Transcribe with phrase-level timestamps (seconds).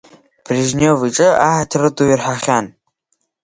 [0.45, 2.65] Брежнев иҿы аҳаҭыр ду ирҳахьан.